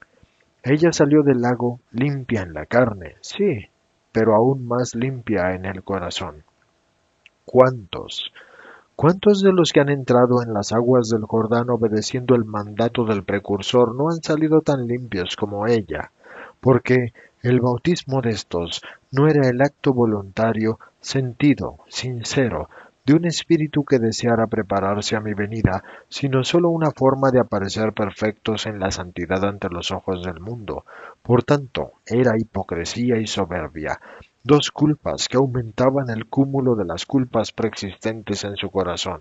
Ella 0.63 0.93
salió 0.93 1.23
del 1.23 1.41
lago 1.41 1.81
limpia 1.93 2.43
en 2.43 2.53
la 2.53 2.67
carne, 2.67 3.17
sí, 3.23 3.69
pero 4.13 4.35
aún 4.35 4.67
más 4.67 4.95
limpia 4.95 5.55
en 5.55 5.65
el 5.65 5.83
corazón. 5.83 6.45
¿Cuántos? 7.47 8.33
¿Cuántos 9.01 9.41
de 9.41 9.55
los 9.55 9.73
que 9.73 9.81
han 9.81 9.89
entrado 9.89 10.43
en 10.43 10.53
las 10.53 10.73
aguas 10.73 11.09
del 11.09 11.23
Jordán 11.23 11.71
obedeciendo 11.71 12.35
el 12.35 12.45
mandato 12.45 13.07
del 13.07 13.25
precursor 13.25 13.95
no 13.97 14.11
han 14.11 14.23
salido 14.23 14.61
tan 14.61 14.87
limpios 14.87 15.37
como 15.37 15.67
ella? 15.67 16.11
Porque 16.61 17.15
el 17.43 17.63
bautismo 17.63 18.21
de 18.21 18.29
estos 18.29 18.83
no 19.11 19.27
era 19.27 19.49
el 19.49 19.63
acto 19.63 19.95
voluntario, 19.95 20.79
sentido, 21.01 21.79
sincero, 21.89 22.69
de 23.07 23.15
un 23.15 23.25
espíritu 23.25 23.87
que 23.87 23.99
deseara 23.99 24.47
prepararse 24.49 25.17
a 25.17 25.21
mi 25.21 25.33
venida, 25.33 25.83
sino 26.11 26.45
sólo 26.45 26.69
una 26.69 26.91
forma 26.91 27.31
de 27.31 27.41
aparecer 27.41 27.95
perfectos 27.95 28.67
en 28.67 28.79
la 28.79 28.91
santidad 28.91 29.43
ante 29.47 29.71
los 29.71 29.93
ojos 29.93 30.23
del 30.23 30.41
mundo. 30.41 30.85
Por 31.23 31.43
tanto, 31.43 31.93
era 32.05 32.33
hipocresía 32.39 33.17
y 33.17 33.27
soberbia, 33.27 33.99
dos 34.43 34.71
culpas 34.71 35.29
que 35.29 35.37
aumentaban 35.37 36.09
el 36.09 36.27
cúmulo 36.27 36.75
de 36.75 36.87
las 36.87 37.05
culpas 37.05 37.53
preexistentes 37.53 38.45
en 38.45 38.57
su 38.57 38.71
corazón. 38.71 39.21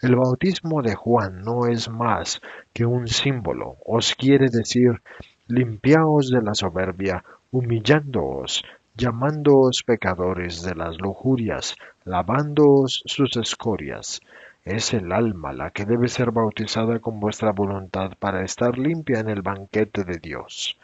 El 0.00 0.14
bautismo 0.14 0.80
de 0.80 0.94
Juan 0.94 1.42
no 1.42 1.66
es 1.66 1.90
más 1.90 2.40
que 2.72 2.86
un 2.86 3.08
símbolo, 3.08 3.76
os 3.84 4.14
quiere 4.14 4.48
decir, 4.48 5.02
limpiaos 5.48 6.30
de 6.30 6.42
la 6.42 6.54
soberbia, 6.54 7.24
humillándoos, 7.50 8.62
llamándoos 8.96 9.82
pecadores 9.82 10.62
de 10.62 10.76
las 10.76 10.98
lujurias, 10.98 11.74
lavándoos 12.04 13.02
sus 13.06 13.36
escorias. 13.36 14.20
Es 14.64 14.94
el 14.94 15.10
alma 15.10 15.52
la 15.52 15.70
que 15.70 15.84
debe 15.84 16.06
ser 16.08 16.30
bautizada 16.30 17.00
con 17.00 17.18
vuestra 17.18 17.50
voluntad 17.50 18.12
para 18.18 18.44
estar 18.44 18.78
limpia 18.78 19.18
en 19.18 19.30
el 19.30 19.42
banquete 19.42 20.04
de 20.04 20.18
Dios. 20.18 20.76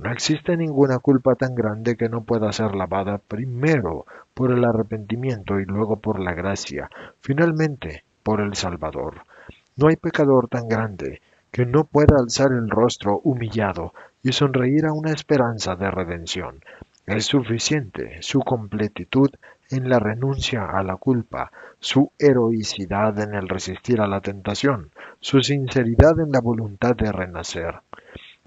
No 0.00 0.12
existe 0.12 0.56
ninguna 0.56 1.00
culpa 1.00 1.34
tan 1.34 1.56
grande 1.56 1.96
que 1.96 2.08
no 2.08 2.22
pueda 2.22 2.52
ser 2.52 2.76
lavada 2.76 3.18
primero 3.18 4.06
por 4.32 4.52
el 4.52 4.64
arrepentimiento 4.64 5.58
y 5.58 5.64
luego 5.64 5.96
por 5.96 6.20
la 6.20 6.34
gracia, 6.34 6.88
finalmente 7.20 8.04
por 8.22 8.40
el 8.40 8.54
Salvador. 8.54 9.22
No 9.74 9.88
hay 9.88 9.96
pecador 9.96 10.46
tan 10.46 10.68
grande 10.68 11.20
que 11.50 11.66
no 11.66 11.82
pueda 11.82 12.16
alzar 12.16 12.52
el 12.52 12.70
rostro 12.70 13.18
humillado 13.24 13.92
y 14.22 14.30
sonreír 14.32 14.86
a 14.86 14.92
una 14.92 15.10
esperanza 15.10 15.74
de 15.74 15.90
redención. 15.90 16.60
Es 17.04 17.24
suficiente 17.26 18.18
su 18.20 18.38
completitud 18.42 19.30
en 19.68 19.88
la 19.88 19.98
renuncia 19.98 20.64
a 20.64 20.84
la 20.84 20.94
culpa, 20.94 21.50
su 21.80 22.12
heroicidad 22.20 23.18
en 23.18 23.34
el 23.34 23.48
resistir 23.48 24.00
a 24.00 24.06
la 24.06 24.20
tentación, 24.20 24.92
su 25.18 25.42
sinceridad 25.42 26.20
en 26.20 26.30
la 26.30 26.40
voluntad 26.40 26.94
de 26.94 27.10
renacer. 27.10 27.80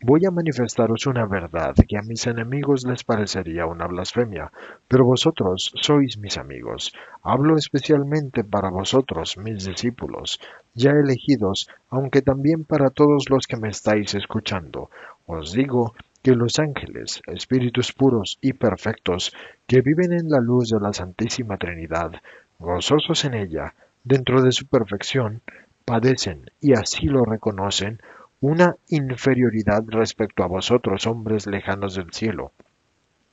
Voy 0.03 0.25
a 0.25 0.31
manifestaros 0.31 1.05
una 1.05 1.27
verdad 1.27 1.75
que 1.87 1.95
a 1.95 2.01
mis 2.01 2.25
enemigos 2.25 2.87
les 2.87 3.03
parecería 3.03 3.67
una 3.67 3.85
blasfemia, 3.85 4.51
pero 4.87 5.05
vosotros 5.05 5.71
sois 5.75 6.17
mis 6.17 6.39
amigos. 6.39 6.91
Hablo 7.21 7.55
especialmente 7.55 8.43
para 8.43 8.71
vosotros, 8.71 9.37
mis 9.37 9.63
discípulos, 9.63 10.39
ya 10.73 10.89
elegidos, 10.89 11.69
aunque 11.91 12.23
también 12.23 12.63
para 12.63 12.89
todos 12.89 13.29
los 13.29 13.45
que 13.45 13.57
me 13.57 13.69
estáis 13.69 14.15
escuchando. 14.15 14.89
Os 15.27 15.53
digo 15.53 15.93
que 16.23 16.31
los 16.31 16.57
ángeles, 16.57 17.21
espíritus 17.27 17.93
puros 17.93 18.39
y 18.41 18.53
perfectos, 18.53 19.31
que 19.67 19.81
viven 19.81 20.13
en 20.13 20.29
la 20.29 20.39
luz 20.39 20.69
de 20.69 20.79
la 20.79 20.93
Santísima 20.93 21.57
Trinidad, 21.57 22.13
gozosos 22.57 23.23
en 23.25 23.35
ella, 23.35 23.75
dentro 24.03 24.41
de 24.41 24.51
su 24.51 24.65
perfección, 24.65 25.41
padecen, 25.85 26.49
y 26.59 26.73
así 26.73 27.05
lo 27.05 27.23
reconocen, 27.23 28.01
una 28.41 28.75
inferioridad 28.89 29.83
respecto 29.87 30.43
a 30.43 30.47
vosotros, 30.47 31.05
hombres 31.05 31.45
lejanos 31.45 31.95
del 31.95 32.11
cielo. 32.11 32.51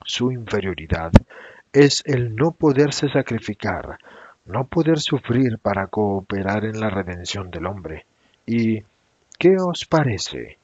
Su 0.05 0.31
inferioridad 0.31 1.13
es 1.73 2.03
el 2.05 2.37
no 2.37 2.53
poderse 2.53 3.09
sacrificar, 3.09 3.99
no 4.45 4.65
poder 4.65 4.99
sufrir 5.01 5.59
para 5.59 5.87
cooperar 5.87 6.67
en 6.67 6.79
la 6.79 6.91
redención 6.91 7.51
del 7.51 7.67
hombre. 7.67 8.05
¿Y 8.47 8.83
qué 9.39 9.57
os 9.59 9.87
parece? 9.87 10.59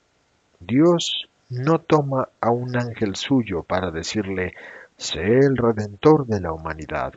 Dios 0.60 1.26
no 1.48 1.78
toma 1.78 2.28
a 2.40 2.50
un 2.50 2.76
ángel 2.76 3.16
suyo 3.16 3.62
para 3.62 3.90
decirle, 3.90 4.54
sé 4.98 5.38
el 5.38 5.56
redentor 5.56 6.26
de 6.26 6.40
la 6.40 6.52
humanidad, 6.52 7.14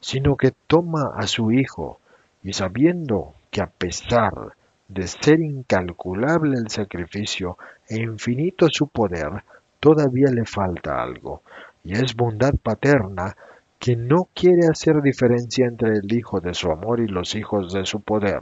sino 0.00 0.36
que 0.36 0.52
toma 0.66 1.12
a 1.16 1.26
su 1.26 1.52
Hijo, 1.52 2.00
y 2.42 2.52
sabiendo 2.52 3.34
que 3.50 3.62
a 3.62 3.66
pesar 3.66 4.54
de 4.90 5.06
ser 5.06 5.40
incalculable 5.40 6.58
el 6.58 6.68
sacrificio 6.68 7.56
e 7.88 7.96
infinito 8.00 8.66
su 8.68 8.88
poder, 8.88 9.44
todavía 9.78 10.30
le 10.30 10.44
falta 10.44 11.00
algo, 11.00 11.42
y 11.84 11.94
es 11.94 12.16
bondad 12.16 12.54
paterna 12.60 13.36
que 13.78 13.96
no 13.96 14.28
quiere 14.34 14.66
hacer 14.66 15.00
diferencia 15.00 15.66
entre 15.66 15.96
el 15.96 16.12
hijo 16.12 16.40
de 16.40 16.54
su 16.54 16.70
amor 16.70 17.00
y 17.00 17.06
los 17.06 17.34
hijos 17.36 17.72
de 17.72 17.86
su 17.86 18.00
poder, 18.00 18.40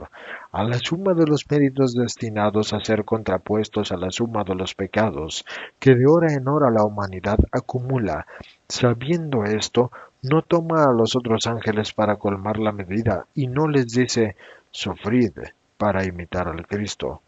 a 0.51 0.63
la 0.63 0.79
suma 0.79 1.13
de 1.13 1.27
los 1.27 1.45
méritos 1.49 1.93
destinados 1.93 2.73
a 2.73 2.79
ser 2.81 3.05
contrapuestos 3.05 3.91
a 3.91 3.97
la 3.97 4.11
suma 4.11 4.43
de 4.43 4.55
los 4.55 4.73
pecados, 4.73 5.45
que 5.77 5.95
de 5.95 6.07
hora 6.07 6.33
en 6.33 6.47
hora 6.47 6.71
la 6.71 6.83
humanidad 6.83 7.37
acumula. 7.51 8.25
Sabiendo 8.67 9.45
esto, 9.45 9.91
no 10.23 10.41
toma 10.41 10.83
a 10.83 10.93
los 10.93 11.15
otros 11.15 11.45
ángeles 11.45 11.93
para 11.93 12.17
colmar 12.17 12.57
la 12.57 12.73
medida 12.73 13.25
y 13.33 13.47
no 13.47 13.67
les 13.67 13.87
dice, 13.93 14.35
sufrid 14.71 15.31
para 15.79 16.03
imitar 16.03 16.49
al 16.49 16.67
Cristo, 16.67 17.21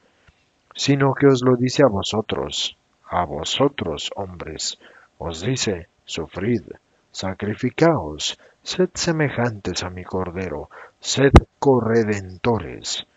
sino 0.75 1.13
que 1.13 1.27
os 1.27 1.41
lo 1.41 1.55
dice 1.55 1.83
a 1.83 1.87
vosotros, 1.87 2.75
a 3.09 3.23
vosotros 3.23 4.11
hombres, 4.17 4.77
os 5.17 5.41
dice, 5.41 5.87
sufrid 6.03 6.63
sacrificaos, 7.11 8.37
sed 8.61 8.89
semejantes 8.93 9.83
a 9.83 9.89
mi 9.89 10.03
Cordero, 10.03 10.69
sed 10.99 11.31
corredentores. 11.59 13.07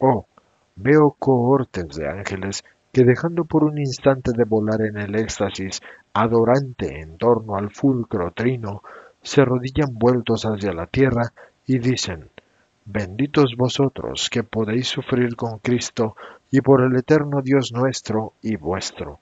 Oh, 0.00 0.26
veo 0.74 1.14
cohortes 1.18 1.94
de 1.96 2.08
ángeles 2.08 2.64
que 2.92 3.04
dejando 3.04 3.44
por 3.44 3.62
un 3.62 3.78
instante 3.78 4.32
de 4.32 4.44
volar 4.44 4.80
en 4.82 4.96
el 4.98 5.14
éxtasis 5.14 5.80
adorante 6.14 7.00
en 7.00 7.16
torno 7.16 7.56
al 7.56 7.70
fulcro 7.70 8.32
trino, 8.32 8.82
se 9.22 9.44
rodillan 9.44 9.94
vueltos 9.94 10.44
hacia 10.44 10.72
la 10.72 10.86
tierra 10.86 11.32
y 11.66 11.78
dicen, 11.78 12.30
Benditos 12.86 13.54
vosotros 13.56 14.28
que 14.30 14.42
podéis 14.42 14.88
sufrir 14.88 15.36
con 15.36 15.58
Cristo 15.58 16.16
y 16.50 16.60
por 16.60 16.82
el 16.82 16.96
eterno 16.96 17.42
Dios 17.42 17.72
nuestro 17.72 18.32
y 18.42 18.56
vuestro. 18.56 19.20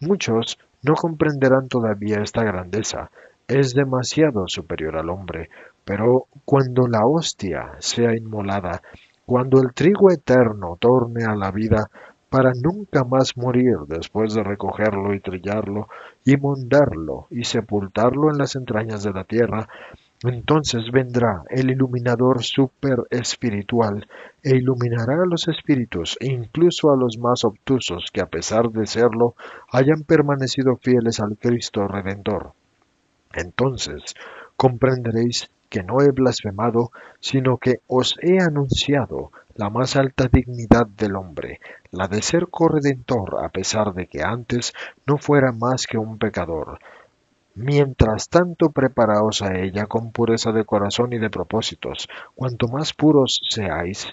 Muchos 0.00 0.58
no 0.82 0.94
comprenderán 0.94 1.68
todavía 1.68 2.20
esta 2.20 2.42
grandeza, 2.42 3.10
es 3.48 3.74
demasiado 3.74 4.48
superior 4.48 4.96
al 4.96 5.08
hombre, 5.08 5.50
pero 5.84 6.26
cuando 6.44 6.88
la 6.88 7.06
hostia 7.06 7.72
sea 7.78 8.16
inmolada, 8.16 8.82
cuando 9.24 9.62
el 9.62 9.72
trigo 9.72 10.10
eterno 10.10 10.76
torne 10.78 11.24
a 11.24 11.34
la 11.34 11.50
vida, 11.50 11.88
para 12.28 12.52
nunca 12.52 13.04
más 13.04 13.36
morir 13.36 13.76
después 13.86 14.34
de 14.34 14.42
recogerlo 14.42 15.14
y 15.14 15.20
trillarlo, 15.20 15.88
y 16.24 16.36
mondarlo 16.36 17.28
y 17.30 17.44
sepultarlo 17.44 18.30
en 18.30 18.38
las 18.38 18.56
entrañas 18.56 19.04
de 19.04 19.12
la 19.12 19.22
tierra, 19.22 19.68
entonces 20.28 20.90
vendrá 20.90 21.42
el 21.50 21.70
iluminador 21.70 22.42
super 22.42 23.00
espiritual 23.10 24.06
e 24.42 24.56
iluminará 24.56 25.22
a 25.22 25.26
los 25.26 25.48
espíritus 25.48 26.16
e 26.20 26.26
incluso 26.26 26.90
a 26.90 26.96
los 26.96 27.18
más 27.18 27.44
obtusos 27.44 28.06
que 28.12 28.20
a 28.20 28.26
pesar 28.26 28.70
de 28.70 28.86
serlo 28.86 29.34
hayan 29.70 30.02
permanecido 30.02 30.76
fieles 30.76 31.20
al 31.20 31.36
Cristo 31.36 31.86
Redentor. 31.86 32.52
Entonces 33.34 34.14
comprenderéis 34.56 35.50
que 35.68 35.82
no 35.82 36.00
he 36.00 36.10
blasfemado, 36.10 36.92
sino 37.20 37.58
que 37.58 37.80
os 37.88 38.16
he 38.22 38.38
anunciado 38.40 39.32
la 39.56 39.70
más 39.70 39.96
alta 39.96 40.28
dignidad 40.32 40.86
del 40.86 41.16
hombre, 41.16 41.60
la 41.90 42.08
de 42.08 42.22
ser 42.22 42.48
corredentor 42.48 43.44
a 43.44 43.48
pesar 43.48 43.92
de 43.92 44.06
que 44.06 44.22
antes 44.22 44.72
no 45.06 45.18
fuera 45.18 45.52
más 45.52 45.86
que 45.86 45.98
un 45.98 46.18
pecador. 46.18 46.78
Mientras 47.56 48.28
tanto 48.28 48.70
preparaos 48.70 49.42
a 49.42 49.56
ella 49.56 49.86
con 49.86 50.10
pureza 50.10 50.50
de 50.50 50.64
corazón 50.64 51.12
y 51.12 51.18
de 51.18 51.30
propósitos. 51.30 52.08
Cuanto 52.34 52.66
más 52.66 52.92
puros 52.92 53.40
seáis, 53.48 54.08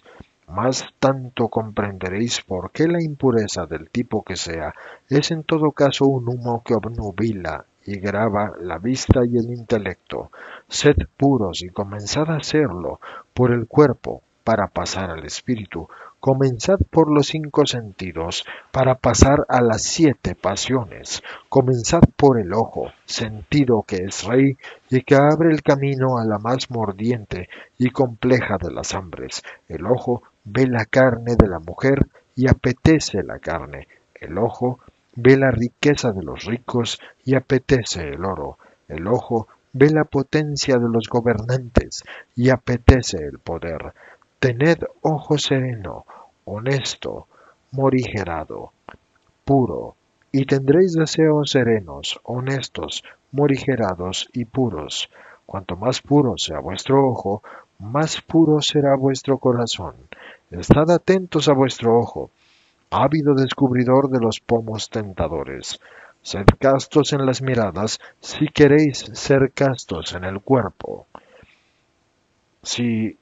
más 0.48 0.86
tanto 1.00 1.48
comprenderéis 1.48 2.42
por 2.42 2.72
qué 2.72 2.88
la 2.88 3.02
impureza 3.02 3.66
del 3.66 3.90
tipo 3.90 4.24
que 4.24 4.36
sea 4.36 4.76
es 5.10 5.32
en 5.32 5.44
todo 5.44 5.72
caso 5.72 6.06
un 6.06 6.28
humo 6.30 6.62
que 6.64 6.76
obnubila 6.76 7.66
y 7.86 8.00
graba 8.00 8.54
la 8.60 8.78
vista 8.78 9.22
y 9.26 9.38
el 9.38 9.50
intelecto. 9.50 10.30
Sed 10.68 10.98
puros 11.18 11.64
y 11.64 11.70
comenzad 11.70 12.30
a 12.30 12.38
hacerlo 12.38 13.00
por 13.34 13.52
el 13.52 13.66
cuerpo 13.68 14.22
para 14.44 14.68
pasar 14.68 15.10
al 15.10 15.26
espíritu. 15.26 15.88
Comenzad 16.22 16.78
por 16.92 17.12
los 17.12 17.30
cinco 17.30 17.66
sentidos 17.66 18.46
para 18.72 18.94
pasar 18.94 19.44
a 19.50 19.60
las 19.60 19.82
siete 19.82 20.36
pasiones. 20.36 21.24
Comenzad 21.50 22.04
por 22.16 22.40
el 22.40 22.54
ojo, 22.54 22.92
sentido 23.06 23.82
que 23.82 24.04
es 24.04 24.26
rey 24.26 24.56
y 24.92 25.02
que 25.02 25.16
abre 25.16 25.50
el 25.50 25.64
camino 25.64 26.20
a 26.20 26.24
la 26.24 26.38
más 26.38 26.70
mordiente 26.70 27.50
y 27.80 27.90
compleja 27.90 28.60
de 28.62 28.72
las 28.72 28.94
hambres. 28.94 29.42
El 29.68 29.88
ojo 29.88 30.22
ve 30.44 30.68
la 30.68 30.86
carne 30.86 31.36
de 31.36 31.48
la 31.48 31.58
mujer 31.58 32.06
y 32.36 32.48
apetece 32.48 33.24
la 33.24 33.40
carne. 33.40 33.88
El 34.14 34.38
ojo 34.38 34.78
ve 35.16 35.38
la 35.38 35.50
riqueza 35.50 36.12
de 36.12 36.22
los 36.22 36.46
ricos 36.46 37.00
y 37.26 37.34
apetece 37.34 38.10
el 38.10 38.24
oro. 38.26 38.60
El 38.88 39.08
ojo 39.08 39.48
ve 39.74 39.90
la 39.90 40.04
potencia 40.04 40.78
de 40.78 40.88
los 40.88 41.10
gobernantes 41.10 42.04
y 42.36 42.52
apetece 42.52 43.18
el 43.18 43.40
poder. 43.40 43.96
Tened 44.42 44.80
ojo 45.04 45.38
sereno, 45.38 46.08
honesto, 46.46 47.28
morigerado, 47.74 48.72
puro, 49.46 49.94
y 50.32 50.46
tendréis 50.46 50.94
deseos 50.94 51.52
serenos, 51.52 52.20
honestos, 52.24 53.04
morigerados 53.32 54.30
y 54.34 54.46
puros. 54.46 55.12
Cuanto 55.46 55.76
más 55.76 56.02
puro 56.02 56.40
sea 56.40 56.60
vuestro 56.60 57.08
ojo, 57.08 57.44
más 57.78 58.20
puro 58.22 58.62
será 58.62 58.96
vuestro 58.96 59.38
corazón. 59.38 59.94
Estad 60.50 60.90
atentos 60.90 61.48
a 61.48 61.54
vuestro 61.54 62.00
ojo, 62.00 62.32
ávido 62.90 63.36
descubridor 63.36 64.10
de 64.10 64.22
los 64.22 64.40
pomos 64.40 64.90
tentadores. 64.90 65.80
Sed 66.24 66.48
castos 66.58 67.14
en 67.14 67.28
las 67.28 67.44
miradas 67.44 68.00
si 68.20 68.48
queréis 68.48 69.06
ser 69.14 69.52
castos 69.52 70.16
en 70.16 70.24
el 70.24 70.42
cuerpo. 70.42 71.06
Si 72.64 73.20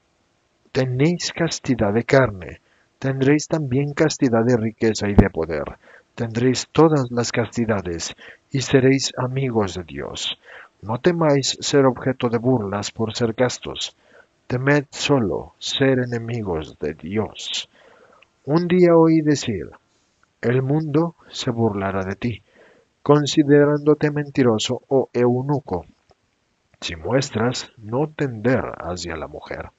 tenéis 0.72 1.32
castidad 1.32 1.92
de 1.92 2.04
carne, 2.04 2.60
tendréis 2.98 3.48
también 3.48 3.92
castidad 3.92 4.44
de 4.44 4.56
riqueza 4.56 5.08
y 5.08 5.14
de 5.14 5.30
poder. 5.30 5.64
Tendréis 6.14 6.68
todas 6.70 7.10
las 7.10 7.32
castidades 7.32 8.14
y 8.50 8.60
seréis 8.60 9.12
amigos 9.16 9.74
de 9.74 9.84
Dios. 9.84 10.38
No 10.82 10.98
temáis 10.98 11.56
ser 11.60 11.86
objeto 11.86 12.28
de 12.28 12.38
burlas 12.38 12.90
por 12.90 13.16
ser 13.16 13.34
castos. 13.34 13.96
Temed 14.46 14.84
solo 14.90 15.54
ser 15.58 15.98
enemigos 16.00 16.78
de 16.78 16.94
Dios. 16.94 17.68
Un 18.44 18.66
día 18.68 18.96
oí 18.96 19.20
decir, 19.20 19.70
el 20.40 20.62
mundo 20.62 21.14
se 21.30 21.50
burlará 21.50 22.04
de 22.04 22.16
ti, 22.16 22.42
considerándote 23.02 24.10
mentiroso 24.10 24.82
o 24.88 25.08
eunuco, 25.12 25.84
si 26.80 26.96
muestras 26.96 27.70
no 27.76 28.08
tender 28.08 28.64
hacia 28.78 29.16
la 29.16 29.26
mujer. 29.26 29.70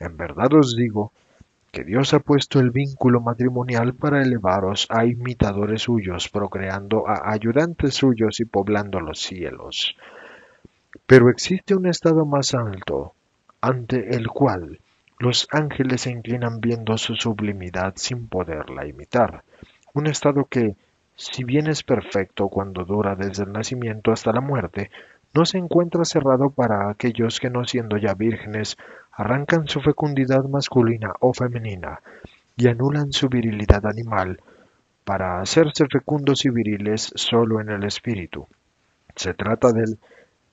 En 0.00 0.16
verdad 0.16 0.52
os 0.54 0.74
digo 0.76 1.12
que 1.70 1.84
Dios 1.84 2.14
ha 2.14 2.20
puesto 2.20 2.58
el 2.58 2.70
vínculo 2.70 3.20
matrimonial 3.20 3.94
para 3.94 4.22
elevaros 4.22 4.86
a 4.90 5.04
imitadores 5.04 5.82
suyos, 5.82 6.28
procreando 6.28 7.06
a 7.06 7.30
ayudantes 7.30 7.94
suyos 7.94 8.40
y 8.40 8.46
poblando 8.46 8.98
los 9.00 9.20
cielos. 9.20 9.94
Pero 11.06 11.28
existe 11.28 11.74
un 11.74 11.86
estado 11.86 12.24
más 12.24 12.54
alto, 12.54 13.14
ante 13.60 14.16
el 14.16 14.28
cual 14.28 14.80
los 15.18 15.46
ángeles 15.52 16.00
se 16.00 16.10
inclinan 16.10 16.60
viendo 16.60 16.96
su 16.96 17.14
sublimidad 17.14 17.92
sin 17.96 18.26
poderla 18.26 18.86
imitar. 18.86 19.44
Un 19.92 20.06
estado 20.06 20.46
que, 20.46 20.76
si 21.14 21.44
bien 21.44 21.66
es 21.66 21.82
perfecto 21.82 22.48
cuando 22.48 22.84
dura 22.84 23.14
desde 23.14 23.44
el 23.44 23.52
nacimiento 23.52 24.12
hasta 24.12 24.32
la 24.32 24.40
muerte, 24.40 24.90
no 25.34 25.44
se 25.44 25.58
encuentra 25.58 26.04
cerrado 26.04 26.50
para 26.50 26.90
aquellos 26.90 27.38
que 27.38 27.50
no 27.50 27.64
siendo 27.64 27.96
ya 27.98 28.14
vírgenes 28.14 28.76
arrancan 29.12 29.68
su 29.68 29.80
fecundidad 29.80 30.44
masculina 30.44 31.12
o 31.20 31.32
femenina 31.32 32.00
y 32.56 32.68
anulan 32.68 33.12
su 33.12 33.28
virilidad 33.28 33.86
animal 33.86 34.40
para 35.04 35.40
hacerse 35.40 35.86
fecundos 35.90 36.44
y 36.44 36.50
viriles 36.50 37.12
solo 37.14 37.60
en 37.60 37.70
el 37.70 37.84
espíritu. 37.84 38.46
Se 39.16 39.34
trata 39.34 39.72
del 39.72 39.98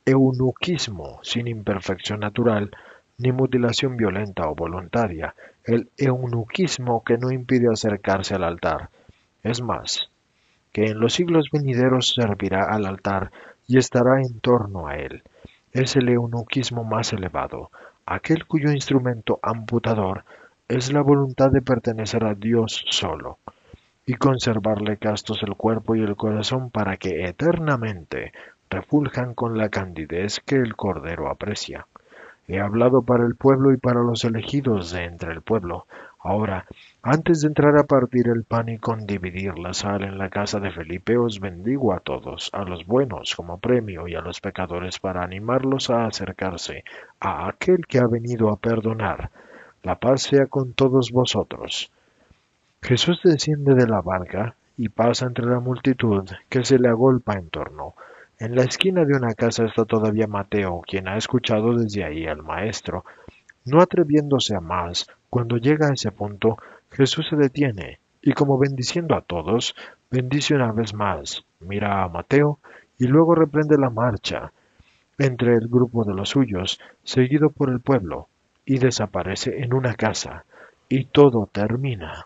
eunuquismo 0.05 1.19
sin 1.21 1.47
imperfección 1.47 2.21
natural 2.21 2.71
ni 3.17 3.31
mutilación 3.31 3.97
violenta 3.97 4.47
o 4.47 4.55
voluntaria, 4.55 5.33
el 5.63 5.89
eunuquismo 5.97 7.03
que 7.03 7.17
no 7.17 7.31
impide 7.31 7.67
acercarse 7.71 8.35
al 8.35 8.43
altar. 8.43 8.89
Es 9.43 9.61
más, 9.61 10.09
que 10.71 10.85
en 10.85 10.99
los 10.99 11.13
siglos 11.13 11.49
venideros 11.51 12.13
servirá 12.15 12.65
al 12.65 12.85
altar 12.85 13.31
y 13.67 13.77
estará 13.77 14.21
en 14.21 14.39
torno 14.39 14.87
a 14.87 14.95
él. 14.95 15.23
Es 15.71 15.95
el 15.95 16.09
eunuquismo 16.09 16.83
más 16.83 17.11
elevado, 17.13 17.71
aquel 18.07 18.47
cuyo 18.47 18.71
instrumento 18.71 19.37
amputador 19.43 20.23
es 20.69 20.93
la 20.93 21.01
voluntad 21.01 21.51
de 21.51 21.61
pertenecer 21.61 22.23
a 22.23 22.33
Dios 22.35 22.85
solo 22.89 23.37
y 24.05 24.13
conservarle 24.13 24.95
castos 24.95 25.43
el 25.43 25.55
cuerpo 25.55 25.93
y 25.93 26.01
el 26.01 26.15
corazón 26.15 26.71
para 26.71 26.95
que 26.95 27.25
eternamente 27.25 28.31
refuljan 28.69 29.33
con 29.33 29.57
la 29.57 29.67
candidez 29.67 30.39
que 30.39 30.55
el 30.55 30.77
Cordero 30.77 31.29
aprecia. 31.29 31.85
He 32.47 32.61
hablado 32.61 33.01
para 33.01 33.25
el 33.25 33.35
pueblo 33.35 33.73
y 33.73 33.77
para 33.77 34.01
los 34.01 34.23
elegidos 34.23 34.91
de 34.91 35.03
entre 35.03 35.33
el 35.33 35.41
pueblo. 35.41 35.85
Ahora, 36.27 36.65
antes 37.03 37.39
de 37.39 37.47
entrar 37.47 37.77
a 37.77 37.85
partir 37.85 38.27
el 38.27 38.43
pan 38.43 38.67
y 38.67 38.79
con 38.79 39.07
dividir 39.07 39.57
la 39.57 39.73
sal 39.73 40.03
en 40.03 40.17
la 40.17 40.29
casa 40.29 40.59
de 40.59 40.71
Felipe, 40.71 41.17
os 41.17 41.39
bendigo 41.39 41.93
a 41.93 42.01
todos, 42.01 42.49
a 42.51 42.65
los 42.65 42.85
buenos 42.85 43.33
como 43.33 43.59
premio 43.59 44.09
y 44.09 44.15
a 44.15 44.19
los 44.19 44.41
pecadores 44.41 44.99
para 44.99 45.23
animarlos 45.23 45.89
a 45.89 46.05
acercarse 46.05 46.83
a 47.21 47.47
aquel 47.47 47.87
que 47.87 47.99
ha 47.99 48.07
venido 48.07 48.49
a 48.49 48.57
perdonar. 48.57 49.31
La 49.83 49.95
paz 49.95 50.23
sea 50.23 50.47
con 50.47 50.73
todos 50.73 51.11
vosotros. 51.11 51.93
Jesús 52.81 53.21
desciende 53.23 53.73
de 53.73 53.87
la 53.87 54.01
barca 54.01 54.55
y 54.75 54.89
pasa 54.89 55.27
entre 55.27 55.45
la 55.45 55.61
multitud 55.61 56.29
que 56.49 56.65
se 56.65 56.77
le 56.77 56.89
agolpa 56.89 57.35
en 57.35 57.47
torno. 57.49 57.93
En 58.37 58.53
la 58.53 58.63
esquina 58.63 59.05
de 59.05 59.15
una 59.15 59.33
casa 59.33 59.63
está 59.63 59.85
todavía 59.85 60.27
Mateo, 60.27 60.81
quien 60.85 61.07
ha 61.07 61.15
escuchado 61.15 61.73
desde 61.73 62.03
ahí 62.03 62.27
al 62.27 62.43
Maestro. 62.43 63.05
No 63.67 63.81
atreviéndose 63.81 64.55
a 64.55 64.61
más, 64.61 65.07
cuando 65.29 65.57
llega 65.57 65.87
a 65.87 65.93
ese 65.93 66.11
punto, 66.11 66.55
Jesús 66.89 67.27
se 67.29 67.35
detiene 67.35 67.99
y 68.21 68.31
como 68.31 68.57
bendiciendo 68.57 69.13
a 69.13 69.21
todos, 69.21 69.75
bendice 70.09 70.55
una 70.55 70.71
vez 70.71 70.93
más, 70.93 71.43
mira 71.59 72.01
a 72.01 72.07
Mateo 72.07 72.59
y 72.97 73.07
luego 73.07 73.35
reprende 73.35 73.77
la 73.77 73.89
marcha 73.89 74.53
entre 75.17 75.55
el 75.55 75.67
grupo 75.67 76.05
de 76.05 76.13
los 76.13 76.29
suyos, 76.29 76.79
seguido 77.03 77.49
por 77.49 77.69
el 77.69 77.81
pueblo, 77.81 78.29
y 78.65 78.77
desaparece 78.77 79.61
en 79.61 79.73
una 79.73 79.95
casa, 79.95 80.45
y 80.87 81.05
todo 81.05 81.49
termina. 81.51 82.25